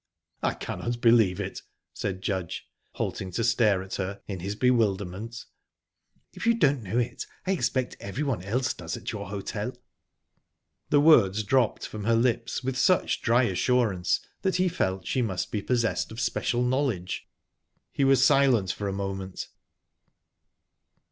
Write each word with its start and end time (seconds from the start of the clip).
"I 0.41 0.55
cannot 0.55 0.99
believe 0.99 1.39
it," 1.39 1.61
said 1.93 2.23
Judge, 2.23 2.67
halting 2.93 3.29
to 3.33 3.43
stare 3.43 3.83
at 3.83 3.93
her, 3.97 4.23
in 4.27 4.39
his 4.39 4.55
bewilderment. 4.55 5.45
"If 6.33 6.47
you 6.47 6.55
don't 6.55 6.81
know 6.81 6.97
it, 6.97 7.27
I 7.45 7.51
expect 7.51 7.97
everyone 7.99 8.41
else 8.41 8.73
does 8.73 8.97
at 8.97 9.11
your 9.11 9.29
hotel." 9.29 9.77
The 10.89 10.99
words 11.01 11.43
dropped 11.43 11.85
from 11.85 12.05
her 12.05 12.15
lips 12.15 12.63
with 12.63 12.79
such 12.79 13.21
dry 13.21 13.43
assurance 13.43 14.21
that 14.41 14.55
he 14.55 14.69
felt 14.69 15.05
she 15.05 15.21
must 15.21 15.51
be 15.51 15.61
possessed 15.61 16.11
of 16.11 16.19
special 16.19 16.63
knowledge. 16.63 17.29
He 17.91 18.03
was 18.03 18.23
silent 18.23 18.71
for 18.71 18.87
a 18.87 18.93
moment. 18.93 19.49